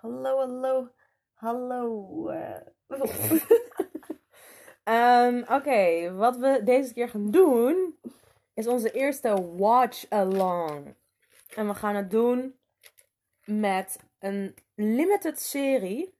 Hallo, 0.00 0.38
hallo, 0.38 0.90
hallo. 1.34 2.28
eh. 2.28 2.60
Ehm, 4.84 5.42
Oké, 5.52 6.12
wat 6.14 6.36
we 6.36 6.60
deze 6.64 6.92
keer 6.94 7.08
gaan 7.08 7.30
doen 7.30 7.98
is 8.54 8.66
onze 8.66 8.90
eerste 8.90 9.56
watch 9.56 10.10
along. 10.10 10.94
En 11.54 11.66
we 11.66 11.74
gaan 11.74 11.94
het 11.94 12.10
doen 12.10 12.58
met 13.44 13.98
een 14.18 14.54
limited 14.74 15.40
serie. 15.40 16.18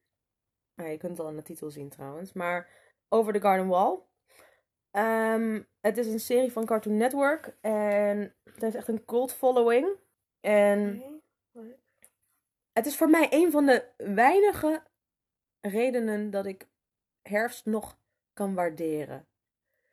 Nou, 0.75 0.91
je 0.91 0.97
kunt 0.97 1.13
het 1.13 1.21
al 1.21 1.29
in 1.29 1.37
de 1.37 1.43
titel 1.43 1.71
zien 1.71 1.89
trouwens, 1.89 2.33
maar 2.33 2.69
Over 3.09 3.33
the 3.33 3.41
Garden 3.41 3.69
Wall. 3.69 3.99
Ehm, 4.91 5.63
het 5.81 5.99
is 5.99 6.07
een 6.07 6.21
serie 6.21 6.53
van 6.53 6.65
Cartoon 6.65 6.97
Network 6.97 7.57
en 7.61 8.35
het 8.45 8.61
heeft 8.61 8.75
echt 8.75 8.89
een 8.89 9.05
cult 9.05 9.33
following. 9.33 9.97
En 10.41 11.03
het 12.79 12.87
is 12.87 12.97
voor 12.97 13.11
mij 13.11 13.27
een 13.31 13.51
van 13.51 13.67
de 13.67 13.85
weinige 13.97 14.83
redenen 15.61 16.31
dat 16.31 16.47
ik 16.47 16.67
herfst 17.23 17.65
nog 17.67 17.99
kan 18.33 18.55
waarderen. 18.55 19.27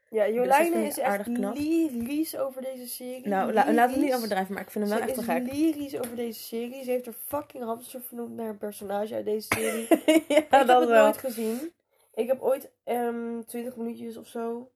Ja, 0.09 0.25
Dus 0.25 0.33
Jolijne 0.35 0.75
ik 0.81 0.87
is 0.87 0.97
echt 0.97 1.27
lyrisch 1.27 2.37
over 2.37 2.61
deze 2.61 2.87
serie. 2.87 3.27
Nou, 3.27 3.53
la- 3.53 3.71
laten 3.73 3.75
we 3.93 3.99
het 3.99 4.05
niet 4.05 4.13
overdrijven, 4.15 4.53
maar 4.53 4.63
ik 4.63 4.69
vind 4.69 4.89
hem 4.89 4.93
wel 4.99 5.07
Ze 5.07 5.13
echt 5.13 5.25
te 5.25 5.31
is 5.33 5.37
gek. 5.47 5.53
lyrisch 5.53 5.97
over 5.97 6.15
deze 6.15 6.39
serie. 6.43 6.83
Ze 6.83 6.91
heeft 6.91 7.07
er 7.07 7.13
fucking 7.13 7.63
hamster 7.63 8.01
vernoemd 8.01 8.35
naar 8.35 8.49
een 8.49 8.57
personage 8.57 9.13
uit 9.15 9.25
deze 9.25 9.47
serie. 9.55 9.87
ja, 10.27 10.37
ik 10.37 10.47
heb 10.49 10.67
dat 10.67 10.79
het 10.79 10.89
wel. 10.89 11.03
nooit 11.03 11.17
gezien. 11.17 11.73
Ik 12.13 12.27
heb 12.27 12.41
ooit 12.41 12.71
ehm 12.83 13.41
20 13.45 13.75
minuutjes 13.75 14.17
of 14.17 14.27
zo, 14.27 14.71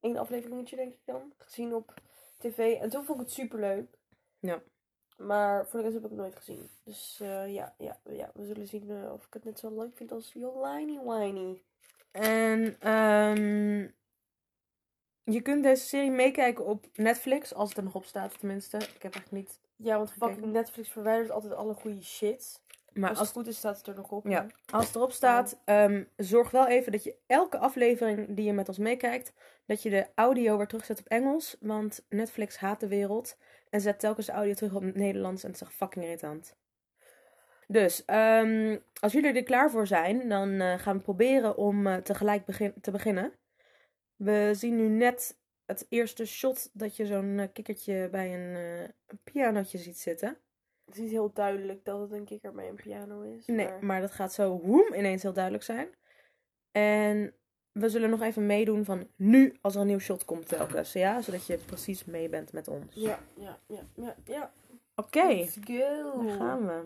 één 0.00 0.16
afleveringetje 0.16 0.76
denk 0.76 0.92
ik 0.92 1.00
dan, 1.04 1.32
gezien 1.38 1.74
op 1.74 1.94
tv. 2.38 2.58
En 2.80 2.88
toen 2.90 3.04
vond 3.04 3.20
ik 3.20 3.24
het 3.26 3.34
super 3.34 3.60
leuk. 3.60 3.86
Ja. 4.38 4.62
Maar 5.20 5.66
voor 5.66 5.78
de 5.78 5.84
rest 5.84 5.94
heb 5.94 6.04
ik 6.04 6.10
het 6.10 6.18
nooit 6.18 6.36
gezien. 6.36 6.68
Dus 6.84 7.18
eh, 7.22 7.54
ja, 7.54 7.74
ja, 7.78 7.98
ja, 8.10 8.30
we 8.34 8.44
zullen 8.44 8.66
zien 8.66 8.90
eh, 8.90 9.12
of 9.12 9.26
ik 9.26 9.32
het 9.32 9.44
net 9.44 9.58
zo 9.58 9.78
leuk 9.78 9.96
vind 9.96 10.12
als 10.12 10.32
Jolini 10.32 10.98
Whiny. 11.04 11.62
En 12.10 12.76
ehm, 12.80 13.88
je 15.24 15.40
kunt 15.42 15.62
deze 15.62 15.84
serie 15.84 16.10
meekijken 16.10 16.64
op 16.64 16.86
Netflix, 16.94 17.54
als 17.54 17.68
het 17.68 17.78
er 17.78 17.84
nog 17.84 17.94
op 17.94 18.04
staat 18.04 18.38
tenminste. 18.38 18.76
Ik 18.76 19.02
heb 19.02 19.14
eigenlijk 19.14 19.30
niet... 19.30 19.60
Ja, 19.76 19.96
want 19.96 20.12
fucking. 20.12 20.52
Netflix 20.52 20.88
verwijdert 20.88 21.30
altijd 21.30 21.52
alle 21.52 21.74
goede 21.74 22.02
shit. 22.02 22.60
Maar 22.92 23.08
als 23.08 23.18
als, 23.18 23.28
het 23.28 23.36
goed 23.36 23.46
is, 23.46 23.56
staat 23.56 23.76
het 23.76 23.86
er 23.86 23.94
nog 23.94 24.10
op. 24.10 24.26
Ja. 24.26 24.42
hè? 24.42 24.76
als 24.76 24.86
het 24.86 24.96
erop 24.96 25.12
staat, 25.12 25.58
ehm, 25.64 26.04
zorg 26.16 26.50
wel 26.50 26.66
even 26.66 26.92
dat 26.92 27.04
je 27.04 27.14
elke 27.26 27.58
aflevering 27.58 28.36
die 28.36 28.44
je 28.44 28.52
met 28.52 28.68
ons 28.68 28.78
meekijkt, 28.78 29.32
dat 29.66 29.82
je 29.82 29.90
de 29.90 30.06
audio 30.14 30.56
weer 30.56 30.66
terugzet 30.66 30.98
op 30.98 31.06
Engels. 31.06 31.56
Want 31.60 32.04
Netflix 32.08 32.56
haat 32.56 32.80
de 32.80 32.88
wereld 32.88 33.36
en 33.70 33.80
zet 33.80 34.00
telkens 34.00 34.26
de 34.26 34.32
audio 34.32 34.54
terug 34.54 34.74
op 34.74 34.82
het 34.82 34.94
Nederlands 34.94 35.42
en 35.42 35.50
het 35.50 35.60
is 35.60 35.66
echt 35.66 35.76
fucking 35.76 36.04
irritant. 36.04 36.56
Dus, 37.66 38.04
ehm, 38.04 38.78
als 39.00 39.12
jullie 39.12 39.32
er 39.32 39.42
klaar 39.42 39.70
voor 39.70 39.86
zijn, 39.86 40.28
dan 40.28 40.60
eh, 40.60 40.78
gaan 40.78 40.96
we 40.96 41.02
proberen 41.02 41.56
om 41.56 41.86
eh, 41.86 41.96
tegelijk 41.96 42.44
begin 42.44 42.74
te 42.80 42.90
beginnen. 42.90 43.32
We 44.16 44.50
zien 44.54 44.76
nu 44.76 44.88
net 44.88 45.38
het 45.66 45.86
eerste 45.88 46.26
shot 46.26 46.70
dat 46.72 46.96
je 46.96 47.06
zo'n 47.06 47.38
eh, 47.38 47.48
kikkertje 47.52 48.08
bij 48.10 48.34
een 48.34 48.56
eh 48.56 49.16
pianotje 49.24 49.78
ziet 49.78 49.98
zitten. 49.98 50.38
Het 50.84 50.94
is 50.94 51.00
niet 51.00 51.10
heel 51.10 51.32
duidelijk 51.32 51.84
dat 51.84 52.00
het 52.00 52.12
een 52.12 52.24
kikker 52.24 52.52
bij 52.52 52.68
een 52.68 52.74
piano 52.74 53.20
is. 53.20 53.46
Nee, 53.46 53.66
maar... 53.68 53.84
maar 53.84 54.00
dat 54.00 54.10
gaat 54.10 54.32
zo 54.32 54.58
woem 54.58 54.94
ineens 54.94 55.22
heel 55.22 55.32
duidelijk 55.32 55.64
zijn. 55.64 55.88
En 56.70 57.34
we 57.80 57.88
zullen 57.88 58.10
nog 58.10 58.20
even 58.22 58.46
meedoen 58.46 58.84
van 58.84 59.06
nu 59.16 59.56
als 59.60 59.74
er 59.74 59.80
een 59.80 59.86
nieuw 59.86 59.98
shot 59.98 60.24
komt 60.24 60.48
telkens. 60.48 60.92
Ja, 60.92 61.20
zodat 61.20 61.46
je 61.46 61.58
precies 61.58 62.04
mee 62.04 62.28
bent 62.28 62.52
met 62.52 62.68
ons. 62.68 62.94
Ja, 62.94 63.18
ja, 63.36 63.58
ja, 63.66 63.80
ja, 63.94 64.16
ja. 64.24 64.52
Oké, 64.94 65.26
Let's 65.26 65.56
go. 65.64 66.22
daar 66.22 66.36
gaan 66.36 66.66
we. 66.66 66.84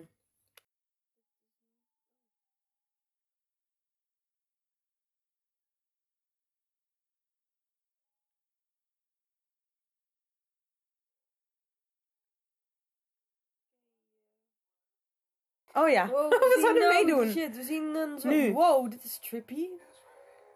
Oh 15.73 15.89
ja, 15.89 16.09
Wow, 16.09 16.31
we 16.31 16.51
zien 16.55 16.61
zouden 16.63 16.83
nou- 16.83 16.95
meedoen. 17.05 17.31
Shit, 17.31 17.57
we 17.57 17.63
zien 17.63 17.95
een 17.95 18.19
zo... 18.21 18.29
Nu. 18.29 18.53
Wow, 18.53 18.91
dit 18.91 19.05
is 19.05 19.19
trippy. 19.19 19.69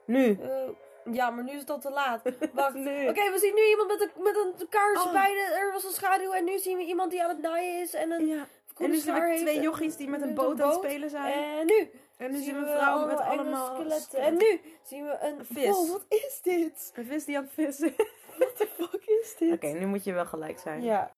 Nu. 0.09 0.39
Eh, 0.43 0.69
ja, 1.15 1.31
maar 1.31 1.45
nu 1.45 1.53
is 1.53 1.61
het 1.61 1.71
al 1.71 1.81
te 1.81 1.91
laat. 1.91 2.23
Wacht. 2.53 2.75
Nu. 2.75 3.09
Oké, 3.09 3.31
we 3.31 3.39
zien 3.39 3.55
nu 3.55 3.63
iemand 3.63 3.89
met 3.89 4.01
een, 4.01 4.23
met 4.23 4.37
een 4.37 4.69
kaars 4.69 5.05
Oh. 5.05 5.13
bij 5.13 5.33
de... 5.33 5.57
Er 5.61 5.73
was 5.73 5.85
een 5.85 5.91
schaduw 5.91 6.33
en 6.33 6.45
nu 6.45 6.59
zien 6.59 6.77
we 6.77 6.85
iemand 6.85 7.11
die 7.11 7.23
aan 7.23 7.29
het 7.29 7.39
naaien 7.39 7.81
is 7.81 7.95
en 7.95 8.11
een... 8.11 8.27
Ja. 8.27 8.47
En 8.79 8.91
nu 8.91 8.97
zien 8.97 9.15
we 9.15 9.37
twee 9.41 9.61
jochies 9.61 9.97
die 9.97 10.09
met 10.09 10.23
een 10.23 10.35
boot 10.35 10.61
aan 10.61 10.69
het 10.69 10.79
spelen 10.79 11.11
zijn. 11.11 11.59
En 11.59 11.67
nu 11.67 11.91
En 12.17 12.31
nu 12.31 12.39
zien 12.43 12.55
we 12.55 12.61
we 12.61 12.71
een 12.71 12.77
vrouw 12.77 13.07
met 13.07 13.19
allemaal 13.19 13.75
skeletten. 13.75 14.19
En 14.19 14.37
nu 14.37 14.61
zien 14.83 15.05
we 15.05 15.19
een... 15.21 15.45
vis. 15.45 15.69
Wow, 15.69 15.91
wat 15.91 16.05
is 16.09 16.41
dit? 16.43 16.93
Een 16.95 17.05
vis 17.05 17.25
die 17.25 17.37
aan 17.37 17.43
het 17.43 17.53
vissen. 17.53 17.95
What 18.39 18.57
the 18.57 18.67
fuck 18.67 19.07
is 19.07 19.37
dit? 19.37 19.53
Oké, 19.53 19.67
nu 19.67 19.87
moet 19.87 20.05
je 20.05 20.13
wel 20.13 20.27
gelijk 20.27 20.59
zijn. 20.59 20.83
Ja. 20.83 21.11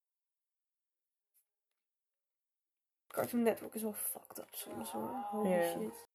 Cartoon 3.07 3.43
Network 3.43 3.75
is 3.75 3.83
wel 3.83 3.93
fucked 3.93 4.39
up 4.39 4.49
soms 4.51 4.91
hoor. 4.91 5.27
Holy 5.31 5.67
shit. 5.67 6.09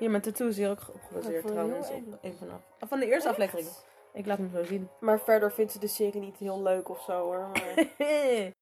Hier 0.00 0.10
met 0.10 0.22
tattoo 0.22 0.48
is 0.48 0.56
hier 0.56 0.70
ook 0.70 0.80
gebaseerd 1.08 1.46
trouwens. 1.46 1.88
Op 1.88 1.94
eng. 1.94 2.18
een 2.22 2.36
van, 2.38 2.48
de, 2.78 2.86
van 2.86 3.00
de 3.00 3.06
eerste 3.06 3.28
Echt? 3.28 3.38
aflevering. 3.38 3.68
Ik 4.12 4.26
laat 4.26 4.38
hem 4.38 4.50
zo 4.50 4.64
zien. 4.64 4.88
Maar 5.00 5.20
verder 5.20 5.52
vindt 5.52 5.72
ze 5.72 5.78
de 5.78 5.88
serie 5.88 6.20
niet 6.20 6.36
heel 6.36 6.62
leuk 6.62 6.88
of 6.88 7.02
zo 7.02 7.12
hoor. 7.12 7.50
Maar... 7.52 7.86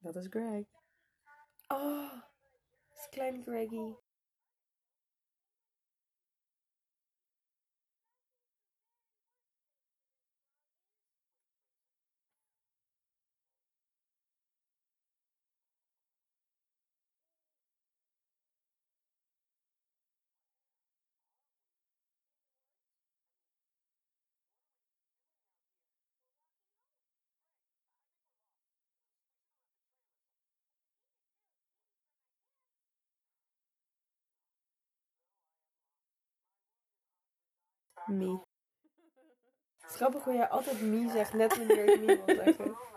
Dat 0.00 0.16
is 0.16 0.26
Greg. 0.30 0.64
Oh, 1.68 2.12
dat 2.88 2.98
is 2.98 3.08
klein 3.10 3.42
Greggy. 3.42 3.94
Me. 38.06 38.40
Het 39.78 39.90
is 39.90 39.96
grappig 39.96 40.24
hoe 40.24 40.34
jij 40.34 40.48
altijd 40.48 40.80
me 40.80 41.10
zegt, 41.10 41.32
net 41.32 41.56
wanneer 41.56 41.88
ik 41.88 42.00
me 42.00 42.22
wil 42.26 42.36
zeggen. 42.36 42.76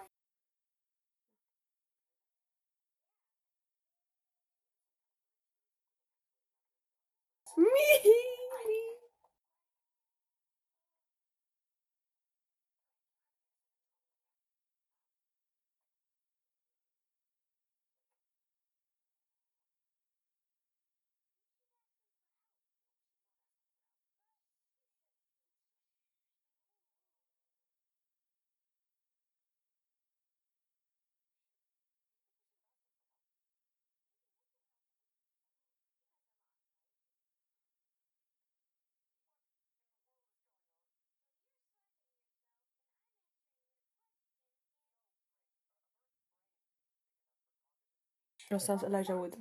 No, 48.53 48.59
sounds 48.59 48.83
Elijah 48.83 49.17
Wood. 49.17 49.35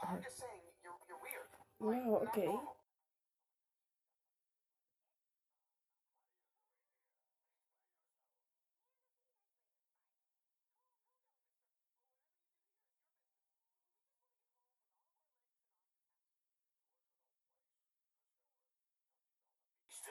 I 0.00 0.14
mean, 0.14 0.22
I'm 1.78 2.06
wow, 2.08 2.22
okay. 2.28 2.48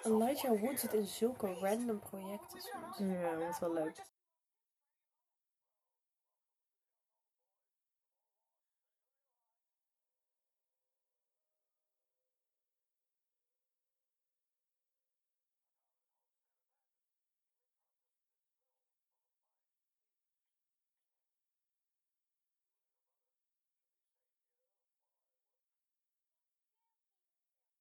Elijah 0.06 0.54
Wood 0.54 0.80
zit 0.80 0.94
in 0.94 1.08
zulke 1.08 1.54
random 1.54 2.00
projecten 2.00 2.62
soms. 2.62 2.98
Ja, 2.98 3.36
dat 3.36 3.50
is 3.50 3.60
wel 3.60 3.74
leuk. 3.74 4.19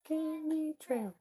Candy 0.08 0.74
Trail. 0.80 1.12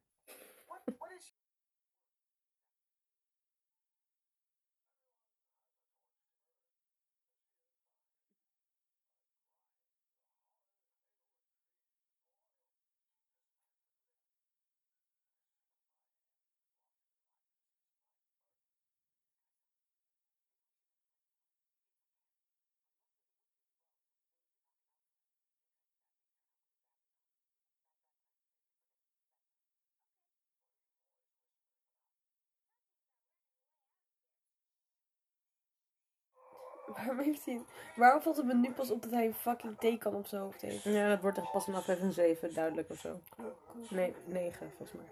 Waarom 36.96 37.20
heeft 37.20 37.46
hij... 37.46 37.62
Waarom 37.96 38.22
valt 38.22 38.38
het 38.38 38.46
me 38.46 38.54
nu 38.54 38.72
pas 38.72 38.92
op 38.92 39.02
dat 39.02 39.12
hij 39.12 39.26
een 39.26 39.34
fucking 39.34 39.78
teken 39.80 40.14
op 40.14 40.28
zijn 40.28 40.42
hoofd 40.42 40.62
heeft? 40.62 40.84
Ja, 40.84 41.10
dat 41.10 41.22
wordt 41.22 41.38
echt 41.38 41.52
pas 41.52 41.68
in 41.68 41.76
aflevering 41.76 42.14
7 42.14 42.54
duidelijk 42.54 42.90
of 42.90 43.00
zo. 43.00 43.20
Cool. 43.36 43.54
Nee, 43.90 44.16
9 44.26 44.72
volgens 44.78 44.92
mij. 44.92 45.06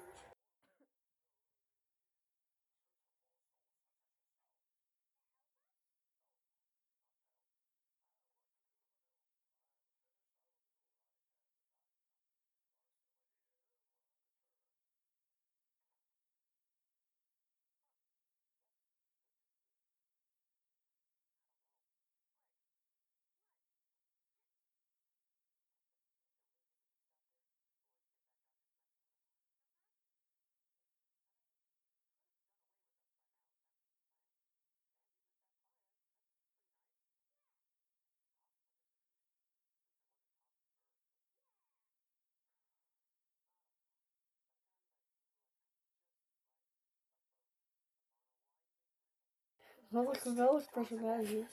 Wat 49.90 50.08
een 50.16 50.22
geweldig 50.22 50.70
personage. 50.72 51.46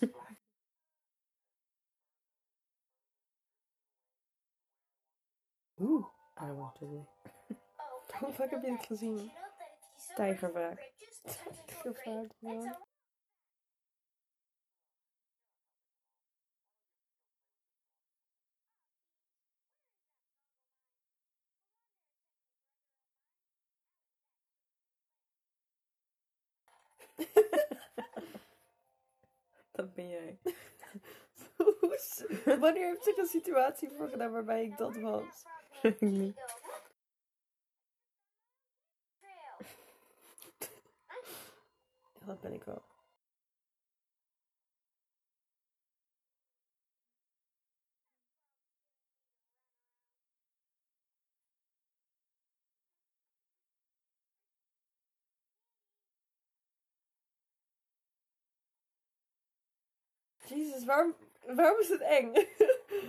Oeh, 5.81 6.07
I 6.41 6.53
want 6.53 6.75
to 6.79 6.87
be. 6.87 7.01
Hoe 8.19 8.33
vaak 8.33 8.51
heb 8.51 8.63
je 8.63 8.71
dit 8.71 8.87
gezien? 8.87 9.33
Tijgervaak. 10.15 10.93
Gevaarlijk, 11.67 12.33
ja. 12.39 12.79
Dat 29.73 29.95
ben 29.95 30.09
jij. 30.09 30.39
Wanneer 32.61 32.87
heeft 32.87 33.05
zich 33.05 33.17
een 33.17 33.27
situatie 33.27 33.91
voorgedaan 33.91 34.33
waarbij 34.33 34.65
ik 34.65 34.77
dat 34.77 34.97
was? 34.97 35.45
Dat 42.25 42.41
ben 42.41 42.53
ik 42.53 42.65
wel. 42.65 42.92
Jezus, 60.57 60.85
waarom, 60.85 61.17
waarom 61.47 61.81
is 61.81 61.89
het 61.89 62.01
eng? 62.01 62.35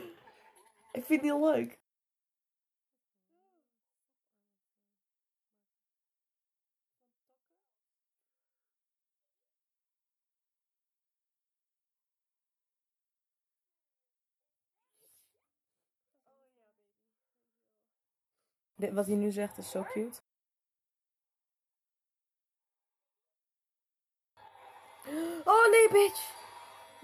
ik 1.00 1.06
vind 1.06 1.10
het 1.10 1.22
heel 1.22 1.52
leuk. 1.52 1.80
Dit- 18.76 18.94
Wat 18.94 19.08
hij 19.08 19.16
nu 19.16 19.32
zegt 19.32 19.58
is 19.58 19.72
zo 19.72 19.84
cute. 19.84 20.22
Oh 25.46 25.72
nee, 25.72 25.90
bitch! 25.90 26.43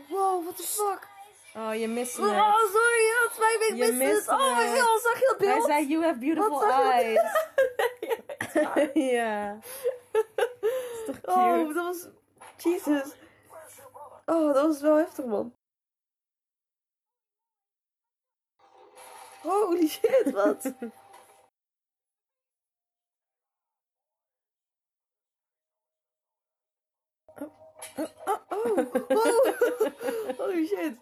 Wow, 0.10 0.44
what 0.46 0.58
the 0.58 0.64
fuck? 0.64 1.08
Oh, 1.56 1.74
je 1.76 1.88
mist 1.88 2.20
Oh, 2.20 2.26
het. 2.26 2.70
sorry, 2.72 3.06
dat 3.24 3.32
spijt 3.34 3.60
me. 3.60 3.66
Ik 3.66 3.76
Je 3.86 3.92
miste 3.94 4.04
het. 4.04 4.14
miste 4.16 4.32
Oh 4.32 4.58
my 4.58 4.80
god, 4.80 5.02
zag 5.02 5.20
je 5.20 5.26
dat 5.38 5.40
Hij 5.48 5.54
beeld? 5.56 5.66
zei, 5.66 5.88
you 5.88 6.04
have 6.04 6.20
beautiful 6.20 6.64
eyes. 6.66 7.22
ja. 9.14 9.58
is 10.12 11.06
toch 11.06 11.22
cute? 11.22 11.32
Oh, 11.32 11.74
dat 11.76 11.86
was... 11.86 12.08
Jesus. 12.58 13.14
Oh, 14.26 14.54
dat 14.54 14.66
was 14.68 14.82
wel 14.82 14.96
heftig, 14.96 15.26
man. 15.26 15.54
Holy 19.42 19.88
shit, 19.88 20.32
wat? 20.32 20.74
Oh, 27.42 27.52
oh, 27.98 28.10
oh. 28.28 28.39
Oh, 28.66 29.94
Holy 30.38 30.68
shit. 30.68 30.96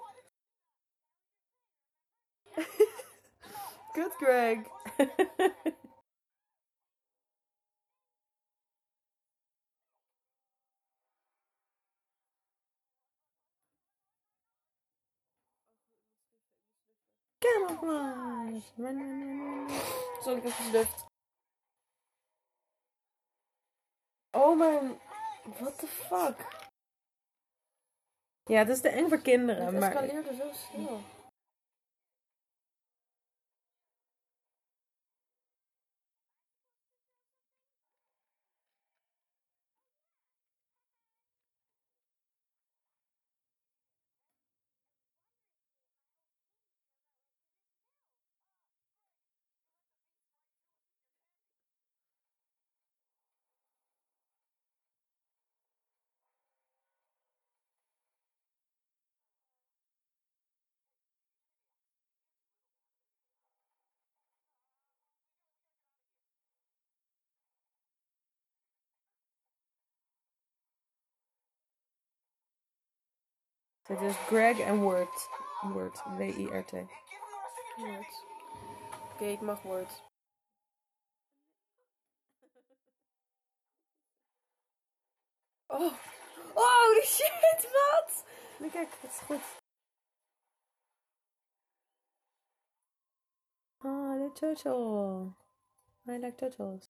Good, 3.96 4.12
Greg. 4.20 4.66
Camouflage. 17.42 18.64
Run, 18.78 18.98
run, 19.00 19.68
run, 20.26 20.74
run. 20.74 20.88
Oh 24.34 24.56
mijn... 24.56 25.00
What 25.60 25.78
the 25.80 25.88
fuck? 25.88 26.67
Ja, 28.48 28.58
het 28.58 28.70
is 28.70 28.82
te 28.82 28.90
eng 28.90 29.08
voor 29.08 29.22
kinderen. 29.22 29.66
Het 29.66 29.80
maar 29.80 29.92
escaleerde 29.92 30.36
zo 30.38 30.44
snel. 30.74 31.00
Dit 73.88 74.02
is 74.02 74.16
Greg 74.16 74.60
en 74.60 74.82
Word. 74.82 75.30
Word. 75.62 76.04
W-I-R-T. 76.18 76.72
Woord. 77.76 78.24
Oké, 79.14 79.26
ik 79.26 79.42
mag 79.42 79.62
woord. 79.62 79.92
Oh. 85.70 85.94
Oh, 86.56 87.02
shit, 87.04 87.70
wat? 87.72 88.26
Nee, 88.60 88.70
kijk, 88.72 88.92
het 89.02 89.12
is 89.12 89.20
goed. 89.20 89.42
Ah, 93.84 94.14
de 94.20 94.32
turtle. 94.34 95.34
I 96.08 96.18
like 96.20 96.36
turtles. 96.36 96.87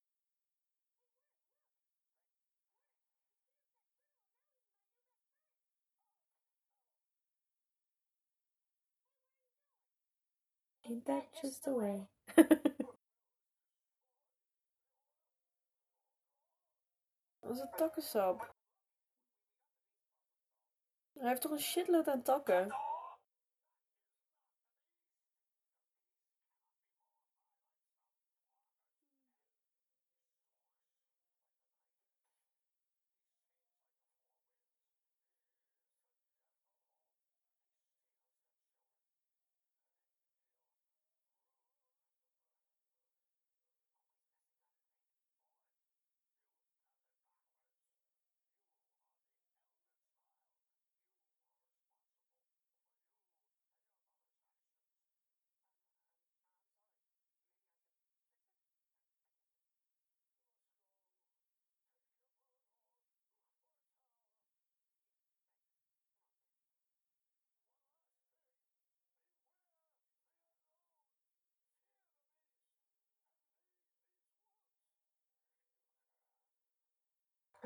Ain't 10.89 11.05
that 11.05 11.25
just 11.41 11.63
the 11.63 11.73
way? 11.73 12.07
Een 17.39 17.69
takkensap. 17.75 18.55
Hij 21.13 21.27
heeft 21.29 21.41
toch 21.41 21.51
een 21.51 21.59
shitload 21.59 22.07
aan 22.07 22.21
takken? 22.21 22.75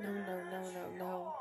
No, 0.01 0.11
no, 0.11 0.43
no, 0.49 0.71
no, 0.71 0.95
no. 0.97 1.35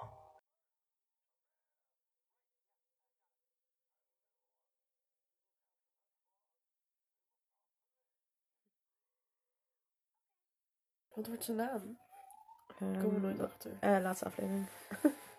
Wat 11.14 11.26
wordt 11.26 11.44
zijn 11.44 11.56
naam? 11.56 11.98
Komen 12.78 13.14
we 13.14 13.20
nooit 13.20 13.40
achter. 13.40 13.76
Eh, 13.80 14.02
laatste 14.02 14.24
aflevering. 14.24 14.68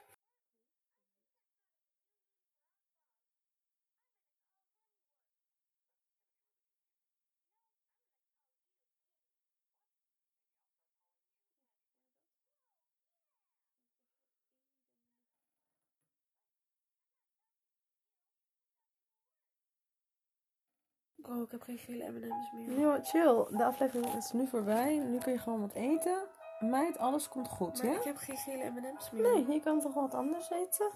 Oh, 21.32 21.42
ik 21.42 21.52
heb 21.52 21.62
geen 21.62 21.78
gele 21.78 22.10
M&M's 22.12 22.52
meer. 22.54 22.80
Ja, 22.80 23.00
chill. 23.04 23.58
De 23.58 23.64
aflevering 23.64 24.14
is 24.16 24.32
nu 24.32 24.48
voorbij. 24.48 24.98
Nu 24.98 25.18
kun 25.18 25.32
je 25.32 25.38
gewoon 25.40 25.62
wat 25.62 25.74
eten. 25.74 26.18
Meid, 26.60 26.98
alles 26.98 27.28
komt 27.30 27.48
goed, 27.48 27.84
Maar 27.84 27.92
ja? 27.92 27.98
ik 27.98 28.04
heb 28.04 28.18
geen 28.18 28.38
gele 28.38 28.70
M&M's 28.70 29.12
meer. 29.12 29.22
Nee, 29.22 29.48
je 29.54 29.60
kan 29.62 29.82
toch 29.82 29.94
wat 29.94 30.14
anders 30.14 30.50
eten? 30.50 30.92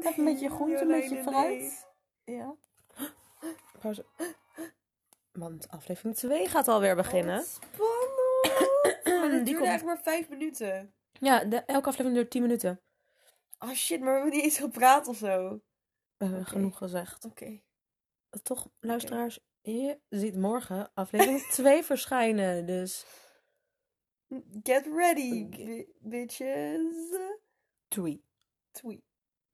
Even 0.00 0.18
een 0.18 0.24
beetje 0.24 0.50
groente, 0.50 0.80
een 0.82 0.88
beetje 0.88 1.22
fruit. 1.22 1.86
Ja. 2.24 2.54
Pauze. 3.80 4.04
Want 5.32 5.68
aflevering 5.68 6.16
2 6.16 6.48
gaat 6.48 6.68
alweer 6.68 6.96
beginnen. 6.96 7.42
Spannend! 7.44 9.04
maar 9.04 9.30
dat 9.44 9.54
komt- 9.54 9.66
echt 9.68 9.84
maar 9.84 9.98
vijf 10.02 10.28
minuten. 10.28 10.94
Ja, 11.12 11.44
de, 11.44 11.56
elke 11.56 11.86
aflevering 11.88 12.14
duurt 12.14 12.30
10 12.30 12.42
minuten. 12.42 12.80
Oh 13.58 13.70
shit, 13.70 14.00
maar 14.00 14.08
we 14.08 14.14
hebben 14.14 14.32
niet 14.34 14.42
eens 14.44 14.58
gepraat 14.58 15.08
of 15.08 15.16
zo. 15.16 15.60
We 16.16 16.24
hebben 16.24 16.46
genoeg 16.46 16.76
gezegd. 16.78 17.24
Oké. 17.24 17.60
Toch, 18.42 18.68
luisteraars, 18.80 19.40
je 19.60 19.98
ziet 20.08 20.36
morgen 20.36 20.90
aflevering 20.94 21.40
2 21.62 21.82
verschijnen. 21.82 22.66
Dus 22.66 23.04
Get 24.62 24.86
ready, 24.86 25.48
bi- 25.48 25.86
bitches. 25.98 26.94
twee. 27.88 28.24
Tweet. 28.70 29.02